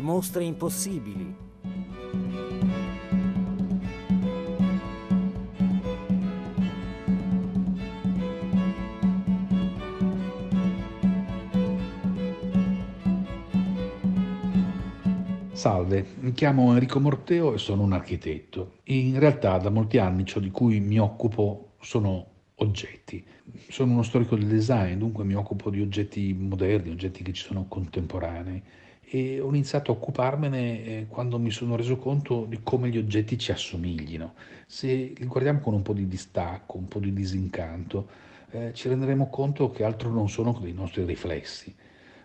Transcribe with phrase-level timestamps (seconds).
[0.00, 1.36] che mostre impossibili.
[15.52, 18.78] Salve, mi chiamo Enrico Morteo e sono un architetto.
[18.84, 23.22] In realtà da molti anni ciò di cui mi occupo sono oggetti.
[23.68, 27.66] Sono uno storico del design, dunque mi occupo di oggetti moderni, oggetti che ci sono
[27.68, 28.62] contemporanei
[29.12, 33.36] e ho iniziato a occuparmene eh, quando mi sono reso conto di come gli oggetti
[33.36, 34.34] ci assomiglino.
[34.66, 38.08] Se li guardiamo con un po' di distacco, un po' di disincanto,
[38.50, 41.74] eh, ci renderemo conto che altro non sono che dei nostri riflessi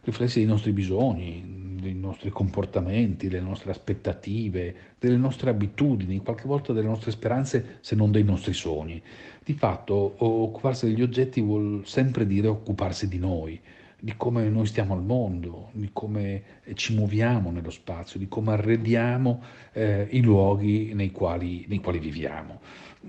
[0.05, 6.73] riflessi dei nostri bisogni, dei nostri comportamenti, delle nostre aspettative, delle nostre abitudini, qualche volta
[6.73, 9.01] delle nostre speranze, se non dei nostri sogni.
[9.43, 13.59] Di fatto, occuparsi degli oggetti vuol sempre dire occuparsi di noi,
[13.99, 16.43] di come noi stiamo al mondo, di come
[16.73, 19.41] ci muoviamo nello spazio, di come arrediamo
[19.73, 22.59] eh, i luoghi nei quali, nei quali viviamo.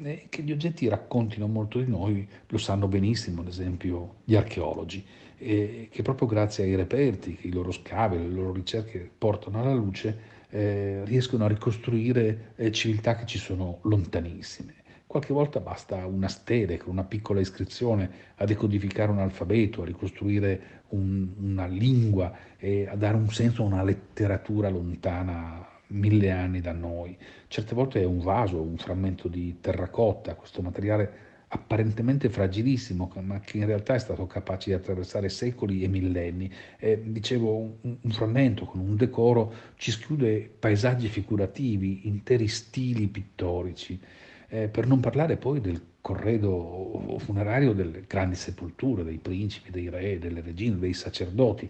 [0.02, 5.04] E che gli oggetti raccontino molto di noi lo sanno benissimo, ad esempio, gli archeologi
[5.38, 9.74] e che proprio grazie ai reperti che i loro scavi, le loro ricerche portano alla
[9.74, 14.74] luce, eh, riescono a ricostruire eh, civiltà che ci sono lontanissime.
[15.16, 20.82] Qualche volta basta una stele con una piccola iscrizione a decodificare un alfabeto, a ricostruire
[20.88, 26.72] un, una lingua e a dare un senso a una letteratura lontana mille anni da
[26.72, 27.16] noi.
[27.48, 33.56] Certe volte è un vaso, un frammento di terracotta, questo materiale apparentemente fragilissimo, ma che
[33.56, 36.52] in realtà è stato capace di attraversare secoli e millenni.
[36.78, 43.98] Eh, dicevo, un, un, frammento con un decoro ci schiude paesaggi figurativi, interi stili pittorici,
[44.48, 50.18] eh, per non parlare poi del corredo funerario delle grandi sepolture, dei principi, dei re,
[50.18, 51.68] delle regine, dei sacerdoti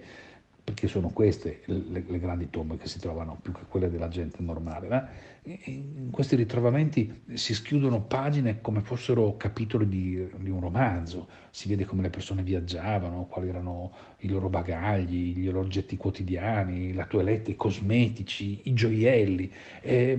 [0.66, 4.42] perché sono queste le, le, grandi tombe che si trovano più che quelle della gente
[4.42, 5.08] normale, ma
[5.46, 11.84] in questi ritrovamenti si schiudono pagine come fossero capitoli di, di, un romanzo, si vede
[11.84, 17.52] come le persone viaggiavano, quali erano i loro bagagli, i loro oggetti quotidiani, la toilette,
[17.52, 19.52] i cosmetici, i gioielli.
[19.80, 20.18] E,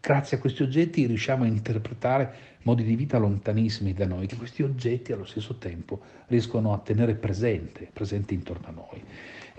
[0.00, 4.64] grazie a questi oggetti riusciamo a interpretare modi di vita lontanissimi da noi, che questi
[4.64, 9.02] oggetti allo stesso tempo riescono a tenere presente, presente intorno a noi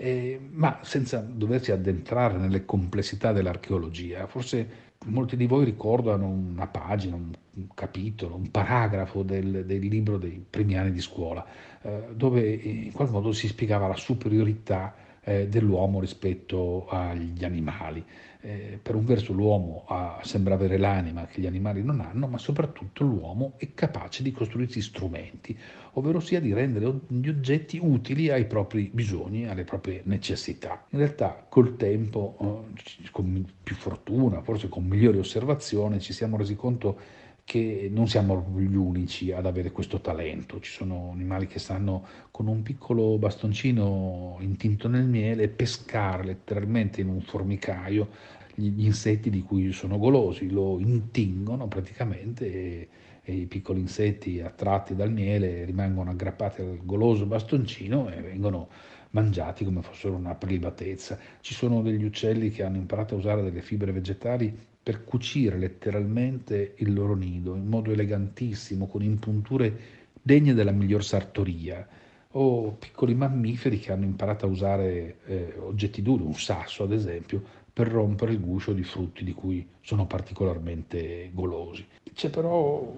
[0.02, 4.26] eh, ma senza doversi addentrare nelle complessità dell'archeologia.
[4.26, 7.32] Forse molti di voi ricordano una pagina, un,
[7.74, 11.44] capitolo, un paragrafo del, del, libro dei primi anni di scuola,
[11.82, 18.04] eh, dove in qualche modo si spiegava la superiorità eh, dell'uomo rispetto agli animali.
[18.44, 22.38] Eh, per un verso l'uomo ha, sembra avere l'anima che gli animali non hanno, ma
[22.38, 25.56] soprattutto l'uomo è capace di costruirsi strumenti,
[25.92, 30.84] ovvero sia di rendere gli oggetti utili ai propri bisogni, alle proprie necessità.
[30.88, 36.56] In realtà col tempo, eh, con più fortuna, forse con migliori osservazioni, ci siamo resi
[36.56, 36.98] conto
[37.44, 42.46] che non siamo gli unici ad avere questo talento, ci sono animali che sanno con
[42.46, 48.08] un piccolo bastoncino intinto nel miele pescare letteralmente in un formicaio
[48.54, 52.88] gli insetti di cui sono golosi, lo intingono praticamente e,
[53.22, 58.68] e i piccoli insetti attratti dal miele rimangono aggrappati al goloso bastoncino e vengono
[59.10, 61.18] mangiati come fossero una prelibatezza.
[61.40, 66.74] Ci sono degli uccelli che hanno imparato a usare delle fibre vegetali per cucire letteralmente
[66.78, 71.86] il loro nido in modo elegantissimo, con impunture degne della miglior sartoria,
[72.32, 77.42] o piccoli mammiferi che hanno imparato a usare eh, oggetti duri, un sasso ad esempio,
[77.72, 81.86] per rompere il guscio di frutti di cui sono particolarmente golosi.
[82.14, 82.94] C'è però,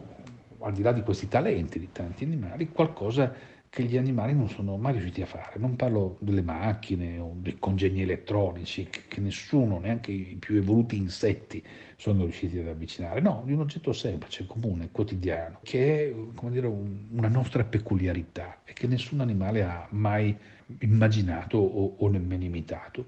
[0.61, 3.33] al di là di questi talenti di tanti animali, qualcosa
[3.75, 5.59] che gli animali non sono mai riusciti a fare.
[5.59, 11.61] Non parlo delle macchine o dei congegni elettronici che, nessuno, neanche i più evoluti insetti,
[11.97, 13.21] sono riusciti ad avvicinare.
[13.21, 18.61] No, di un oggetto semplice, comune, quotidiano, che è come dire, un, una nostra peculiarità
[18.65, 20.37] e che nessun animale ha mai
[20.79, 23.05] immaginato o, o nemmeno imitato.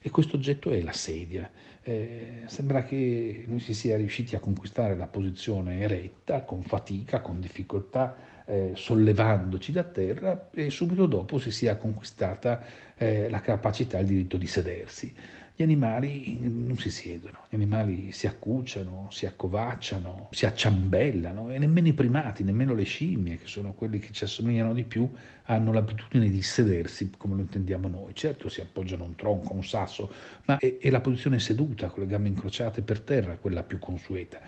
[0.00, 1.48] E questo oggetto è la sedia.
[1.80, 7.38] Eh, sembra che noi si sia riusciti a conquistare la posizione eretta, con fatica, con
[7.38, 12.64] difficoltà, eh, sollevandoci da terra e subito dopo si sia conquistata
[12.96, 15.14] eh, la capacità, il diritto di sedersi.
[15.58, 21.88] Gli animali non si siedono, gli animali si accucciano, si accovacciano, si acciambellano e nemmeno
[21.88, 25.10] i primati, nemmeno le scimmie, che sono quelli che ci assomigliano di più,
[25.46, 28.14] hanno l'abitudine di sedersi come lo intendiamo noi.
[28.14, 30.12] Certo si appoggiano un tronco, un sasso,
[30.44, 34.38] ma è, è la posizione seduta con le gambe incrociate per terra quella più consueta,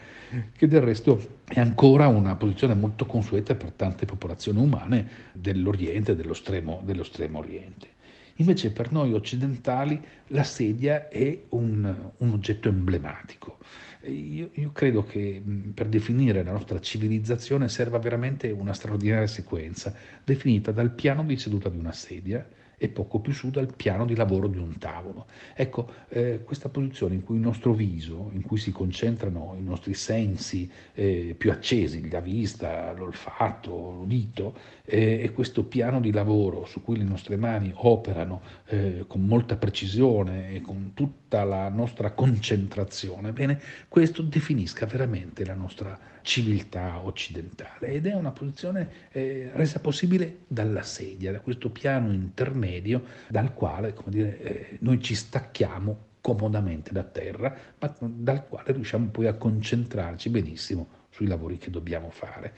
[0.56, 6.34] che del resto è ancora una posizione molto consueta per tante popolazioni umane dell'Oriente, dello
[6.34, 6.84] stremo
[7.32, 7.98] Oriente.
[8.40, 13.58] Invece per noi occidentali la sedia è un, un oggetto emblematico.
[14.06, 15.42] Io, io, credo che
[15.74, 19.94] per definire la nostra civilizzazione serva veramente una straordinaria sequenza,
[20.24, 22.48] definita dal piano di seduta di una sedia,
[22.82, 25.26] e poco più su dal piano di lavoro di un tavolo.
[25.54, 29.92] Ecco, eh, questa posizione in cui il nostro viso, in cui si concentrano i nostri
[29.92, 34.54] sensi eh, più accesi, la vista, l'olfatto, l'udito,
[34.86, 39.56] eh, e questo piano di lavoro su cui le nostre mani operano eh, con molta
[39.56, 47.88] precisione e con tutta la nostra concentrazione, bene, questo definisca veramente la nostra civiltà occidentale
[47.88, 53.94] ed è una posizione eh, resa possibile dalla sedia, da questo piano intermedio dal quale
[54.06, 60.28] dire, eh, noi ci stacchiamo comodamente da terra, ma dal quale riusciamo poi a concentrarci
[60.28, 62.54] benissimo sui lavori che dobbiamo fare.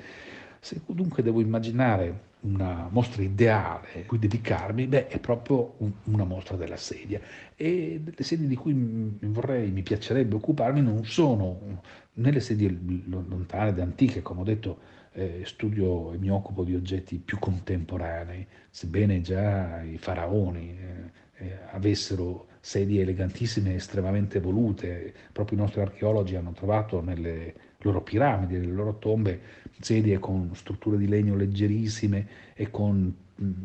[0.61, 6.25] Se dunque devo immaginare una mostra ideale a cui dedicarmi, beh, è proprio un, una
[6.25, 7.21] mostra della sedia.
[7.56, 8.75] E le sedie di cui
[9.21, 11.81] vorrei, mi piacerebbe occuparmi non sono
[12.15, 14.79] né le sedie lontane ed antiche, come ho detto,
[15.12, 21.59] eh, studio e mi occupo di oggetti più contemporanei, sebbene già i faraoni eh, eh,
[21.71, 28.56] avessero sedie elegantissime e estremamente evolute, proprio i nostri archeologi hanno trovato nelle loro piramidi,
[28.56, 29.40] nelle loro tombe,
[29.81, 33.14] sedie con strutture di legno leggerissime e con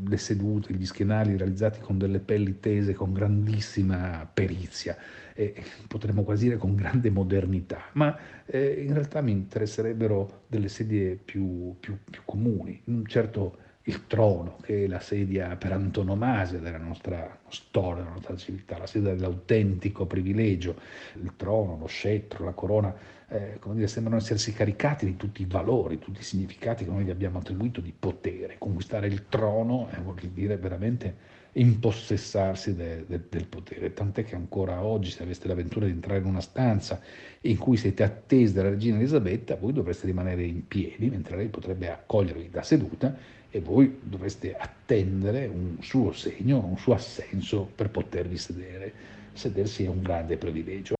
[0.05, 4.97] le sedute, gli schienali realizzati con delle pelli tese con grandissima perizia
[5.33, 5.53] e
[5.87, 11.75] potremmo quasi dire con grande modernità, ma eh, in realtà mi interesserebbero delle sedie più,
[11.79, 18.03] più, più comuni, certo il trono, che è la sedia per antonomasia della nostra storia,
[18.03, 20.75] della nostra civiltà, la sedia dell'autentico privilegio,
[21.21, 22.93] il trono, lo scettro, la corona,
[23.29, 27.03] eh, come dire, sembrano essersi caricati di tutti i valori, tutti i significati che noi
[27.03, 28.55] gli abbiamo attribuito di potere.
[28.57, 34.83] Conquistare il trono eh, vuol dire veramente impossessarsi de, de, del potere, tant'è che ancora
[34.83, 37.01] oggi se aveste l'avventura di entrare in una stanza
[37.41, 41.89] in cui siete attesi dalla regina Elisabetta, voi dovreste rimanere in piedi mentre lei potrebbe
[41.89, 43.17] accogliervi da seduta
[43.49, 48.93] e voi dovreste attendere un suo segno, un suo assenso per potervi sedere.
[49.33, 50.95] Sedersi è un grande privilegio.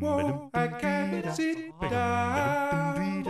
[0.00, 3.24] Whoa, I can't sit down.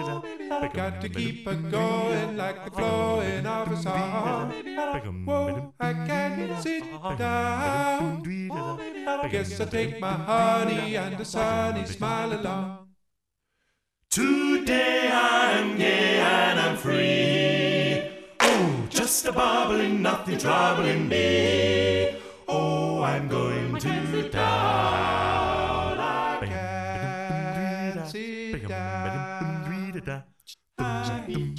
[0.75, 4.53] Got to keep it going like the flowing of a song.
[5.27, 6.85] Whoa, I can't sit
[7.19, 8.23] down.
[9.07, 12.89] I guess I take my honey and the sunny smile along.
[14.11, 17.28] Today I'm gay and I'm free.
[19.09, 22.15] Oh, just a bubbling, nothing troubling me.
[22.47, 25.99] Oh, I'm going to town.
[25.99, 30.25] I can't sit down.
[30.79, 31.57] I'm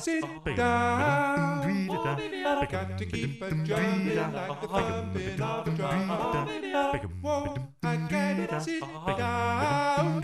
[0.00, 0.24] sit
[0.56, 1.60] down.
[1.62, 6.08] I got to keep a drumming like the thumping of a drum.
[7.20, 8.82] Whoa, I can't sit
[9.16, 10.22] down.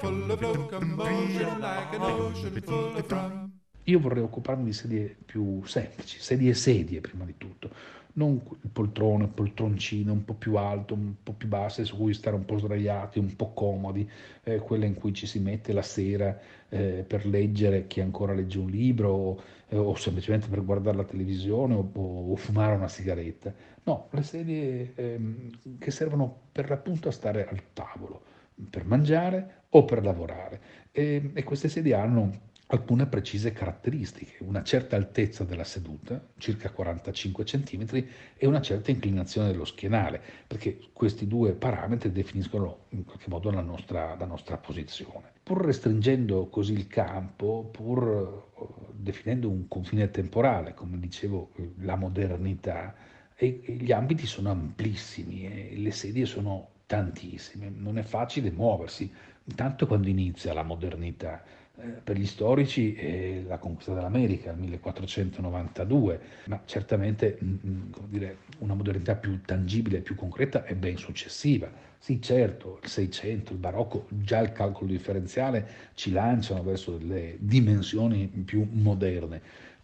[0.00, 3.50] Full of locomotion like an ocean full of rum.
[3.84, 7.70] Io vorrei occuparmi di sedie più semplici, sedie e sedie prima di tutto,
[8.14, 12.12] non il poltrone, il poltroncino un po' più alto, un po' più basse, su cui
[12.12, 14.08] stare un po' sdraiati, un po' comodi,
[14.44, 16.38] eh, quelle in cui ci si mette la sera
[16.68, 21.04] eh, per leggere chi ancora legge un libro o, eh, o semplicemente per guardare la
[21.04, 23.52] televisione o, o, fumare una sigaretta.
[23.84, 28.22] No, le sedie ehm, che servono per l'appunto a stare al tavolo,
[28.68, 30.60] per mangiare o per lavorare.
[30.92, 37.44] e, e queste sedie hanno alcune precise caratteristiche, una certa altezza della seduta, circa 45
[37.44, 38.04] cm,
[38.36, 43.60] e una certa inclinazione dello schienale, perché questi due parametri definiscono in qualche modo la
[43.60, 45.32] nostra, la nostra posizione.
[45.42, 51.50] Pur restringendo così il campo, pur eh, definendo un confine temporale, come dicevo,
[51.80, 52.94] la modernità,
[53.36, 59.12] gli ambiti sono amplissimi e le sedie sono tantissime, non è facile muoversi,
[59.44, 61.61] intanto quando inizia la modernità eh,
[62.04, 68.74] per gli storici è la conquista dell'America, il 1492, ma certamente mm, mm, dire, una
[68.74, 71.70] modernità più tangibile, più concreta è ben successiva.
[71.98, 78.26] Sì, certo, il 600, il barocco, già il calcolo differenziale ci lanciano verso delle dimensioni
[78.26, 79.40] più moderne,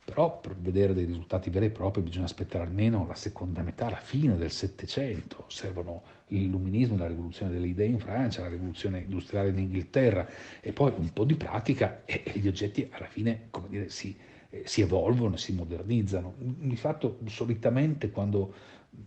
[0.09, 4.01] però per vedere dei risultati veri e propri bisogna aspettare almeno la seconda metà, la
[4.01, 9.59] fine del Settecento, servono l'illuminismo, la rivoluzione delle idee in Francia, la rivoluzione industriale in
[9.59, 10.27] Inghilterra.
[10.61, 14.17] E poi un po' di pratica e, gli oggetti alla fine dire, si,
[14.49, 16.37] eh, si evolvono, si modernizzano.
[16.39, 18.55] Di fatto solitamente quando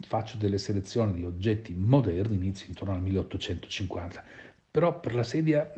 [0.08, 4.24] faccio delle selezioni di oggetti moderni inizio intorno al 1850
[4.72, 5.70] però per la sedia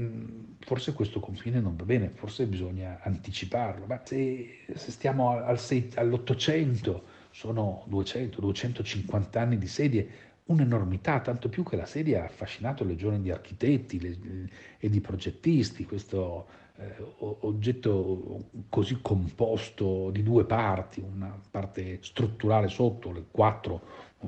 [0.60, 5.60] forse questo confine non va bene, forse bisogna anticiparlo, ma se, se stiamo al,
[5.96, 10.08] all'Ottocento sono 200-250 anni di sedie,
[10.46, 15.86] un'enormità, tanto più che la sedia ha affascinato legioni di architetti le, e di progettisti,
[15.86, 23.82] questo eh, oggetto così composto di due parti, una parte strutturale sotto, le quattro,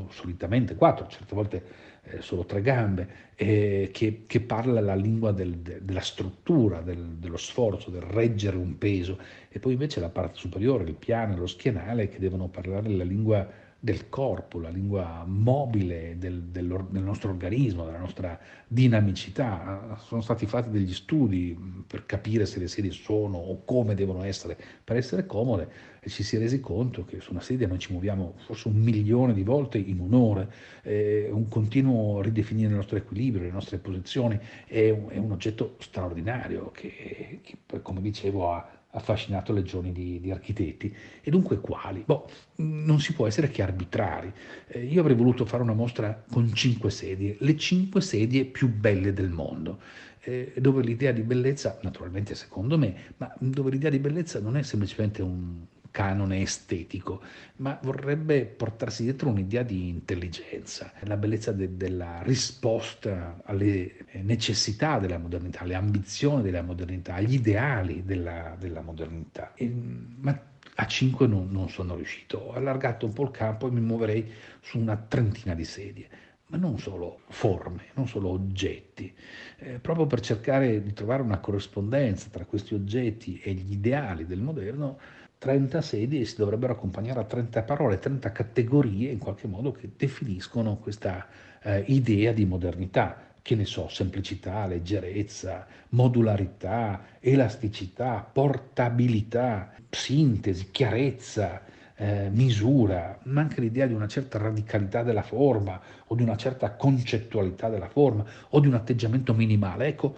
[0.09, 1.63] solitamente quattro, certe volte
[2.05, 7.15] eh, solo tre gambe, eh, che, che, parla la lingua del, de, della struttura, del,
[7.17, 9.19] dello sforzo, del reggere un peso,
[9.49, 13.47] e poi invece la parte superiore, il piano lo schienale, che devono parlare la lingua
[13.85, 19.95] del corpo, la lingua mobile del, del, del, nostro organismo, della nostra dinamicità.
[20.03, 24.57] Sono stati fatti degli studi per capire se le sedie sono o come devono essere
[24.83, 27.91] per essere comode e ci si è resi conto che su una sedia noi ci
[27.91, 30.47] muoviamo forse un milione di volte in un'ora,
[30.81, 35.75] è un continuo ridefinire il nostro equilibrio, le nostre posizioni, è un, è un oggetto
[35.77, 40.93] straordinario che, che, come dicevo, ha affascinato legioni di, di, architetti.
[41.21, 42.03] E dunque quali?
[42.05, 44.31] Boh, non si può essere che arbitrari.
[44.67, 49.13] Eh, io avrei voluto fare una mostra con cinque sedie, le cinque sedie più belle
[49.13, 49.79] del mondo,
[50.21, 54.63] eh, dove l'idea di bellezza, naturalmente secondo me, ma dove l'idea di bellezza non è
[54.63, 57.21] semplicemente un, canone estetico,
[57.57, 65.17] ma vorrebbe portarsi dietro un'idea di intelligenza, la bellezza de- della risposta alle necessità della
[65.17, 69.53] modernità, alle ambizioni della modernità, agli ideali della, della modernità.
[69.55, 70.37] E, ma
[70.75, 74.29] a 5 non, non sono riuscito, ho allargato un po' il campo e mi muoverei
[74.59, 76.09] su una trentina di sedie
[76.47, 79.11] ma non solo forme, non solo oggetti,
[79.57, 84.41] eh, proprio per cercare di trovare una corrispondenza tra questi oggetti e gli ideali del
[84.41, 84.99] moderno,
[85.37, 90.77] 30 sedie si dovrebbero accompagnare a 30 parole, 30 categorie in qualche modo che definiscono
[90.77, 91.27] questa
[91.61, 101.61] eh, idea di modernità, che ne so, semplicità, leggerezza, modularità, elasticità, portabilità, sintesi, chiarezza,
[101.97, 106.71] eh, misura, ma anche l'idea di una certa radicalità della forma o di una certa
[106.71, 109.87] concettualità della forma o di un atteggiamento minimale.
[109.87, 110.15] Ecco,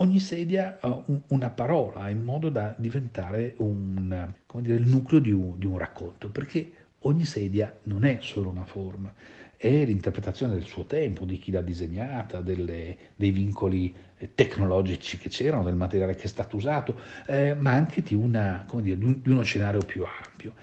[0.00, 5.58] ogni sedia ha una parola in modo da diventare un, dire, il nucleo di un,
[5.58, 9.12] di un racconto, perché ogni sedia non è solo una forma,
[9.56, 15.28] è l'interpretazione del suo tempo, di chi l'ha disegnata, delle, dei vincoli eh, tecnologici che
[15.28, 19.42] c'erano, del materiale che è stato usato, eh, ma anche di, una, dire, di, uno
[19.42, 20.54] scenario più ampio.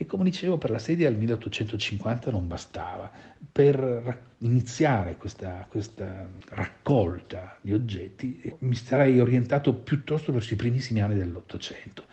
[0.00, 3.10] E come dicevo, per la sedia del 1850 non bastava.
[3.52, 11.16] Per iniziare questa, questa raccolta di oggetti mi sarei orientato piuttosto verso i primissimi anni
[11.16, 12.06] dell'Ottocento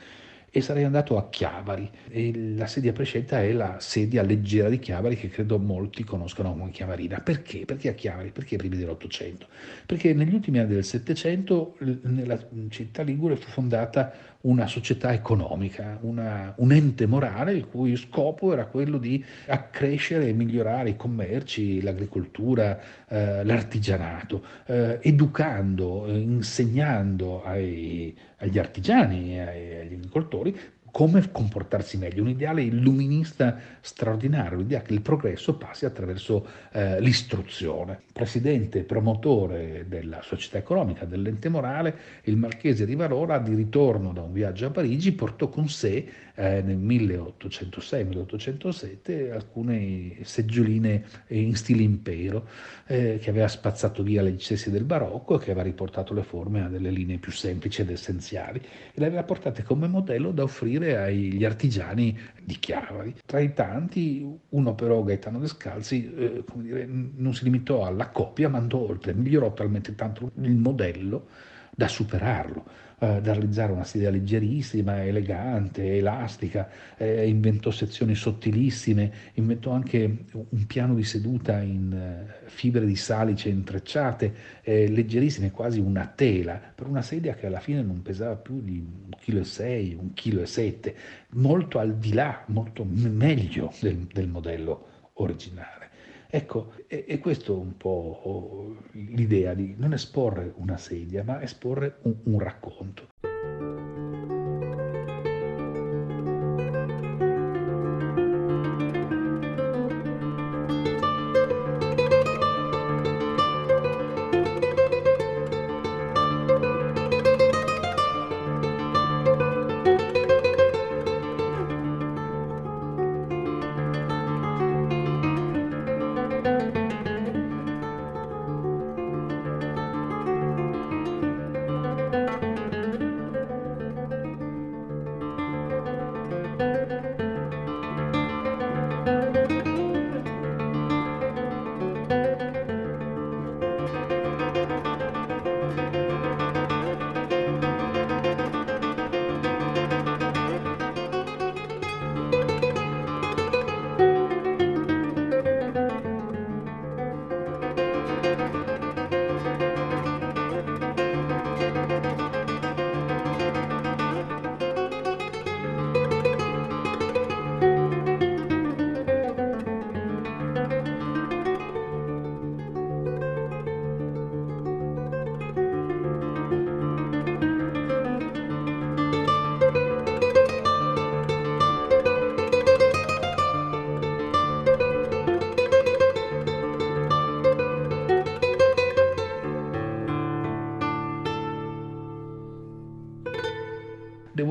[0.58, 1.88] e sarei andato a Chiavari.
[2.10, 6.72] E la sedia prescelta è la sedia leggera di Chiavari che credo molti conoscono come
[6.72, 7.20] Chiavarina.
[7.20, 7.64] Perché?
[7.66, 8.32] Perché a Chiavari?
[8.32, 9.46] Perché ai primi dell'Ottocento?
[9.86, 14.12] Perché negli ultimi anni del Settecento nella città Ligure fu fondata
[14.42, 20.34] una società economica, una, un ente morale il cui scopo era quello di accrescere e
[20.34, 30.58] migliorare i commerci, l'agricoltura, eh, l'artigianato, eh, educando, insegnando ai, agli artigiani e agli agricoltori
[30.92, 38.02] come comportarsi meglio, un ideale illuminista straordinario, l'idea che il progresso passi attraverso eh, l'istruzione.
[38.12, 44.22] Presidente e promotore della società economica dell'ente morale, il marchese di Valora, di ritorno da
[44.22, 52.48] un viaggio a Parigi, portò con sé eh, nel 1806-1807 alcune seggioline in stile impero
[52.86, 56.64] eh, che aveva spazzato via gli eccessi del barocco e che aveva riportato le forme
[56.64, 60.87] a delle linee più semplici ed essenziali e le aveva portate come modello da offrire
[60.96, 63.16] agli artigiani di Chiavari.
[63.26, 68.58] Tra i tanti, uno però, Gaetano Descalzi, eh, dire, non si limitò alla copia, ma
[68.58, 71.28] andò oltre, migliorò talmente tanto il modello
[71.76, 79.72] da superarlo eh, da realizzare una sedia leggerissima, elegante, elastica, eh, inventò sezioni sottilissime, inventò
[79.72, 86.08] anche un piano di seduta in eh, fibre di salice intrecciate, eh, leggerissime, quasi una
[86.08, 88.84] tela, per una sedia che alla fine non pesava più di
[89.28, 90.94] 1,6 kg, 1,7 kg,
[91.34, 95.77] molto al di là, molto meglio del, del modello originale.
[96.30, 102.16] Ecco, è, è questo un po' l'idea di non esporre una sedia, ma esporre un,
[102.24, 103.08] un racconto.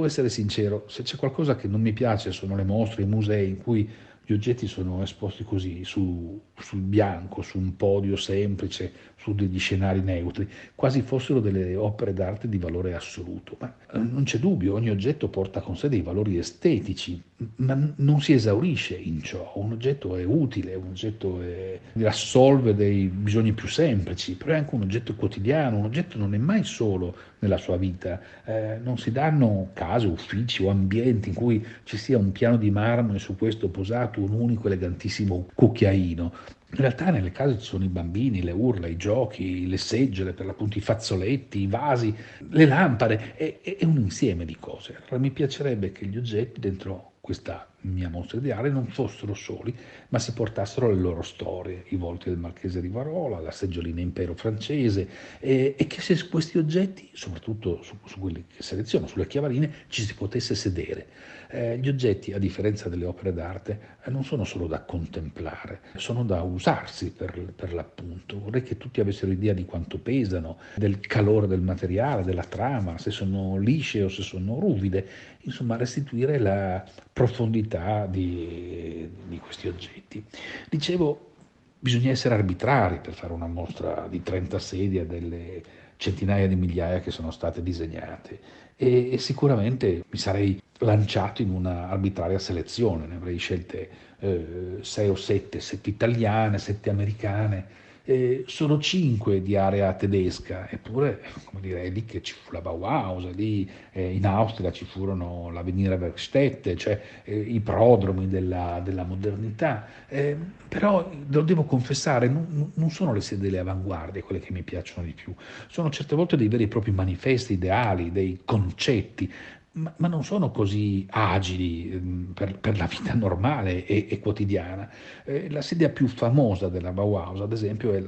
[0.07, 3.59] Essere sincero, se c'è qualcosa che non mi piace sono le mostre, i musei in
[3.59, 3.89] cui
[4.29, 10.01] gli oggetti sono esposti così, su, sul bianco, su un podio semplice, su degli scenari
[10.01, 13.57] neutri, quasi fossero delle opere d'arte di valore assoluto.
[13.61, 17.23] Ma eh, non c'è dubbio, ogni oggetto porta con sé dei valori estetici,
[17.57, 19.53] ma non si esaurisce in ciò.
[19.57, 24.75] Un oggetto è utile, un oggetto è, assolve dei bisogni più semplici, però è anche
[24.75, 29.13] un oggetto quotidiano, un oggetto non è mai solo nella sua vita, eh, non si
[29.13, 33.37] danno case, uffici o ambienti in cui ci sia un piano di marmo e su
[33.37, 36.33] questo posato un unico elegantissimo cucchiaino.
[36.71, 40.47] In realtà nelle case ci sono i bambini, le urla, i giochi, le seggiole, per
[40.47, 42.15] l'appunto i fazzoletti, i vasi,
[42.51, 44.97] le lampade, è, è un insieme di cose.
[44.97, 49.75] Allora mi piacerebbe che gli oggetti dentro questa mia mostra ideale non fossero soli,
[50.09, 54.35] ma si portassero le loro storie, i volti del Marchese di Varola, la seggiolina impero
[54.35, 59.73] francese, e, e che se questi oggetti, soprattutto su, su, quelli che seleziono, sulle chiavarine,
[59.89, 61.07] ci si potesse sedere.
[61.49, 66.25] Eh, gli oggetti, a differenza delle opere d'arte, eh, non sono solo da contemplare, sono
[66.25, 68.41] da usarsi per, per l'appunto.
[68.41, 73.11] Vorrei che tutti avessero idea di quanto pesano, del calore del materiale, della trama, se
[73.11, 75.07] sono lisce o se sono ruvide,
[75.43, 77.76] insomma restituire la profondità
[78.09, 80.25] di, di questi oggetti.
[80.69, 81.33] Dicevo,
[81.79, 85.63] bisogna essere arbitrari per fare una mostra di 30 sedie delle
[85.97, 88.39] centinaia di migliaia che sono state disegnate
[88.77, 95.09] e, e sicuramente mi sarei lanciato in una arbitraria selezione, ne avrei scelte eh, sei
[95.09, 97.67] o sette, sette italiane, sette americane,
[98.07, 102.61] eh, sono cinque di area tedesca, eppure come dire, è lì che ci fu la
[102.61, 108.81] Bauhaus, lì eh, in Austria ci furono la Venire Werkstätte, cioè eh, i prodromi della,
[108.83, 110.37] della modernità, eh,
[110.69, 115.05] però lo devo confessare, non, non sono le sedi delle avanguardie quelle che mi piacciono
[115.05, 115.35] di più,
[115.67, 119.31] sono certe volte dei veri e propri manifesti ideali, dei concetti,
[119.77, 124.91] ma, ma non sono così agili ehm, per, per la vita normale e, e quotidiana.
[125.25, 128.03] Eh, la sedia più famosa della Bauhaus, ad esempio, è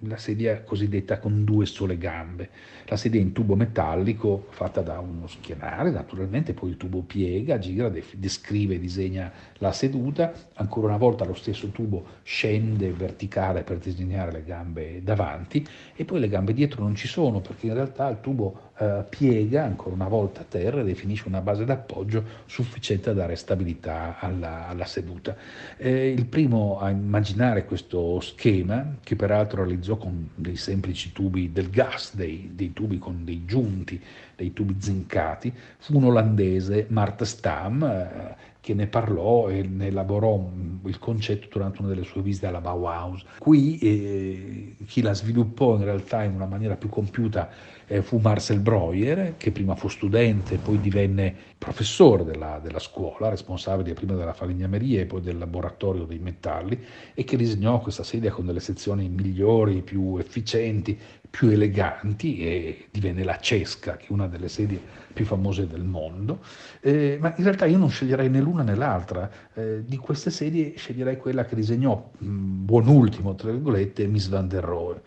[0.00, 2.50] la sedia cosiddetta con due sole gambe,
[2.86, 7.90] la sedia in tubo metallico fatta da uno schienale, naturalmente poi il tubo piega, gira,
[8.14, 14.44] descrive, disegna la seduta, ancora una volta lo stesso tubo scende verticale per disegnare le
[14.44, 18.71] gambe davanti e poi le gambe dietro non ci sono perché in realtà il tubo
[18.82, 23.36] eh, piega ancora una volta a terra e definisce una base d'appoggio sufficiente a dare
[23.36, 25.36] stabilità alla, alla seduta.
[25.76, 31.70] Eh, il primo a immaginare questo schema, che peraltro realizzò con dei semplici tubi del
[31.70, 34.02] gas, dei, dei tubi con dei giunti,
[34.34, 40.48] dei tubi zincati, fu un olandese, Mart Stam, eh, che ne parlò e ne elaborò
[40.84, 43.24] il concetto durante una delle sue visite alla Bauhaus.
[43.38, 47.50] Qui eh, chi la sviluppò in realtà in una maniera più compiuta
[47.86, 53.94] eh, fu Marcel Breuer, che prima fu studente, poi divenne professore della, della scuola, responsabile
[53.94, 56.78] prima della falegnameria e poi del laboratorio dei metalli,
[57.14, 60.98] e che disegnò questa sedia con delle sezioni migliori, più efficienti,
[61.32, 64.80] più eleganti e divenne la Cesca, che è una delle sedie
[65.12, 66.40] più famose del mondo.
[66.80, 69.30] Eh, ma in realtà io non sceglierei né l'una né l'altra.
[69.54, 74.48] Eh, di queste sedie sceglierei quella che disegnò, mh, buon ultimo, tra virgolette, Miss van
[74.48, 75.00] der Rohe.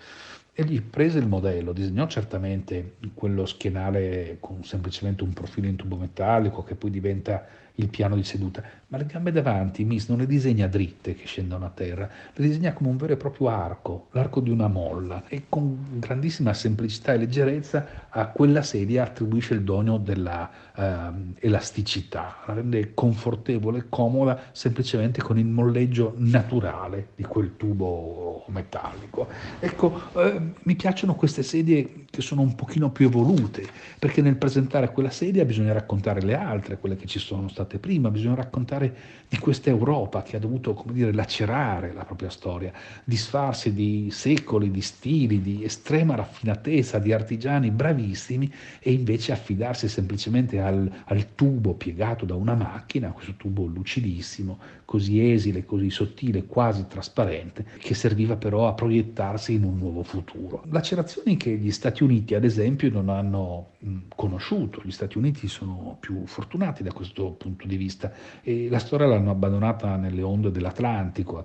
[0.57, 6.63] Egli prese il modello, disegnò certamente quello schienale con semplicemente un profilo in tubo metallico
[6.63, 10.67] che poi diventa il piano di seduta, ma le gambe davanti Miss non le disegna
[10.67, 14.49] dritte che scendono a terra, le disegna come un vero e proprio arco, l'arco di
[14.49, 15.23] una molla.
[15.27, 22.37] E con grandissima semplicità e leggerezza a quella sedia attribuisce il dono della eh, elasticità,
[22.45, 29.27] la rende confortevole e comoda semplicemente con il molleggio naturale di quel tubo metallico.
[29.59, 33.67] Ecco, eh, mi piacciono queste sedie che sono un pochino più evolute,
[33.99, 38.09] perché nel presentare quella sedia bisogna raccontare le altre, quelle che ci sono state prima,
[38.09, 42.71] bisogna raccontare di questa Europa che ha dovuto, come dire, lacerare la propria storia,
[43.03, 50.59] disfarsi di secoli, di stili, di estrema raffinatezza, di artigiani bravissimi e invece affidarsi semplicemente
[50.59, 56.85] al, al tubo piegato da una macchina, questo tubo lucidissimo, così esile, così sottile, quasi
[56.87, 60.63] trasparente, che serviva però a proiettarsi in un nuovo futuro.
[60.69, 63.71] Lacerazioni che gli Stati Uniti, ad esempio, non hanno
[64.15, 64.81] conosciuto.
[64.83, 68.11] Gli Stati Uniti sono più fortunati da questo punto punto di vista.
[68.41, 71.43] E la storia l'hanno abbandonata nelle onde dell'Atlantico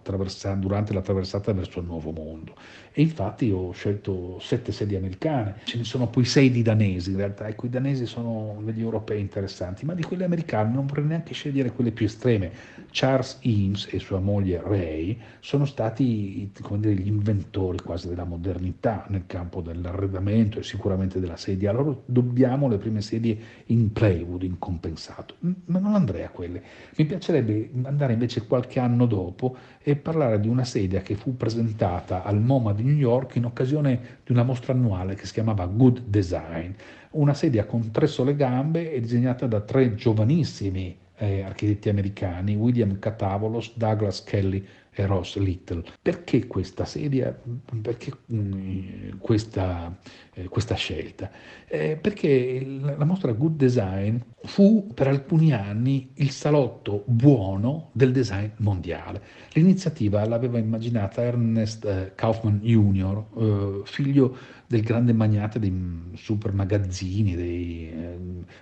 [0.57, 2.55] durante la traversata verso il Nuovo Mondo.
[2.93, 7.19] E infatti ho scelto sette sedie americane, ce ne sono poi sei di danesi in
[7.19, 11.33] realtà, ecco i danesi sono degli europei interessanti, ma di quelle americane non vorrei neanche
[11.33, 12.51] scegliere quelle più estreme.
[12.91, 19.25] Charles Eames e sua moglie Ray sono stati dire, gli inventori quasi della modernità nel
[19.27, 21.71] campo dell'arredamento e sicuramente della sedia.
[21.71, 26.63] A loro dobbiamo le prime sedie in plywood, in compensato, ma non andrei a quelle.
[26.97, 32.25] Mi piacerebbe andare invece qualche anno dopo e parlare di una sedia che fu presentata
[32.25, 36.03] al MoMA di New York in occasione di una mostra annuale che si chiamava Good
[36.07, 36.73] Design,
[37.13, 42.99] una sedia con tre sole gambe e disegnata da tre giovanissimi eh, architetti americani, William
[42.99, 44.67] Catavolos, Douglas Kelly
[45.01, 45.83] e Ross Little.
[46.01, 47.37] Perché questa sedia?
[47.83, 49.99] Perché mh, mm, questa,
[50.35, 51.31] eh, questa, scelta?
[51.67, 58.13] Eh, perché il, la mostra Good Design fu per alcuni anni il salotto buono del
[58.13, 59.23] design mondiale.
[59.53, 64.37] L'iniziativa l'aveva immaginata Ernest eh, Kaufman Jr., eh, figlio
[64.67, 68.19] del grande magnate dei super magazzini, dei eh,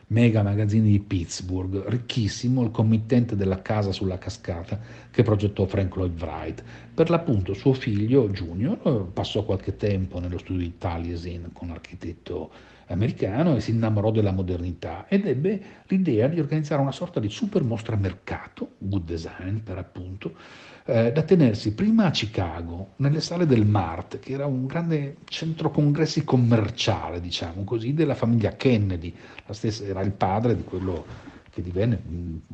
[0.07, 4.81] mega magazzini di Pittsburgh, ricchissimo, il committente della casa sulla cascata
[5.19, 6.63] che progettò Frank Lloyd Wright.
[6.95, 12.53] Per l'appunto suo figlio Junior passò qualche tempo nello studio di Taliesin con l'architetto
[12.87, 17.65] americano e si innamorò della modernità ed ebbe l'idea di organizzare una sorta di super
[17.65, 20.37] mostra mercato, good design per appunto,
[20.85, 25.73] eh, da tenersi prima a Chicago, nelle sale del MART, che era un grande centro
[25.73, 29.13] congressi commerciale, diciamo così, della famiglia Kennedy,
[29.47, 31.27] la stessa, era il padre di quello
[31.59, 32.01] che divenne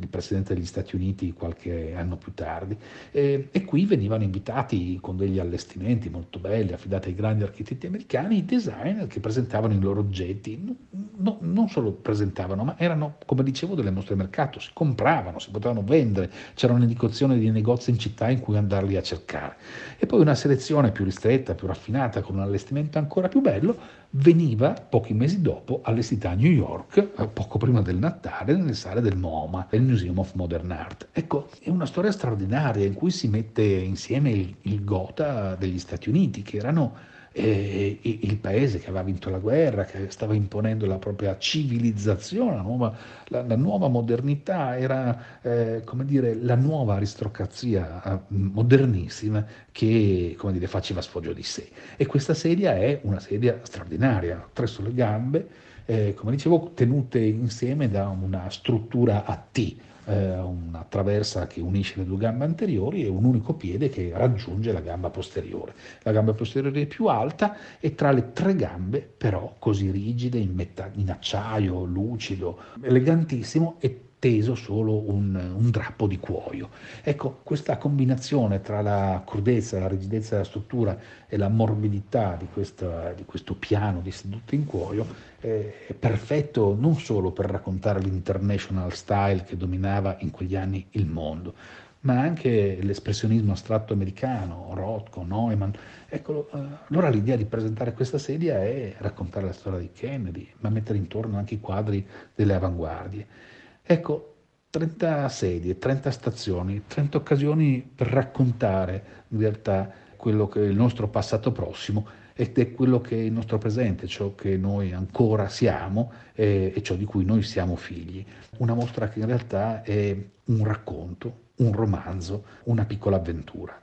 [0.01, 2.77] il presidente degli Stati Uniti qualche anno più tardi,
[3.11, 8.39] e, e qui venivano invitati con degli allestimenti molto belli, affidati ai grandi architetti americani,
[8.39, 10.77] i designer che presentavano i loro oggetti,
[11.17, 15.83] no, non solo presentavano, ma erano, come dicevo, delle mostre mercato, si compravano, si potevano
[15.83, 19.57] vendere, c'era un'indicazione di negozi in città in cui andarli a cercare.
[19.99, 24.73] E poi una selezione più ristretta, più raffinata, con un allestimento ancora più bello, veniva
[24.73, 29.17] pochi mesi dopo allestita a New York, eh, poco prima del Natale, nelle sale del
[29.17, 31.09] MoMA, il Museum of Modern Art.
[31.13, 36.09] Ecco, è una storia straordinaria in cui si mette insieme il, il Gotha degli Stati
[36.09, 40.99] Uniti, che erano eh, il paese che aveva vinto la guerra, che stava imponendo la
[40.99, 48.03] propria civilizzazione, la nuova, la, la nuova modernità, era eh, come dire, la nuova aristocrazia
[48.05, 51.69] eh, modernissima che come dire, faceva sfoggio di sé.
[51.97, 55.49] E questa sedia è una sedia straordinaria, tre sulle gambe,
[55.87, 61.99] eh, come dicevo, tenute insieme da una struttura a T eh, una traversa che unisce
[61.99, 65.75] le due gambe anteriori e un unico piede che raggiunge la gamba posteriore.
[66.03, 70.55] La gamba posteriore è più alta e tra le tre gambe però così rigide, in,
[70.55, 76.71] metta- in acciaio, lucido, elegantissimo e teso solo un, un, drappo di cuoio.
[77.03, 83.13] Ecco, questa combinazione tra la crudezza, la rigidezza della struttura e la morbidità di, questa,
[83.13, 85.07] di questo piano di seduto in cuoio
[85.41, 91.53] è perfetto non solo per raccontare l'international style che dominava in quegli anni il mondo,
[92.01, 95.73] ma anche l'espressionismo astratto americano, Rothko, Neumann.
[96.09, 96.59] Ecco, eh,
[96.89, 101.37] allora l'idea di presentare questa sedia è raccontare la storia di Kennedy, ma mettere intorno
[101.37, 103.53] anche i quadri delle avanguardie.
[103.87, 104.37] Ecco,
[104.71, 111.09] 30 sedie, 30 stazioni, 30 occasioni per raccontare in realtà quello che è il nostro
[111.09, 116.13] passato prossimo ed è quello che è il nostro presente, ciò che noi ancora siamo
[116.33, 118.25] e, e ciò di cui noi siamo figli.
[118.57, 123.79] Una mostra che in realtà è un racconto, un romanzo, una piccola avventura.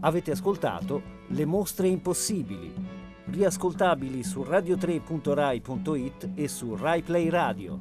[0.00, 2.72] Avete ascoltato Le mostre impossibili,
[3.26, 7.80] riascoltabili su radio3.rai.it e su RaiPlay Radio.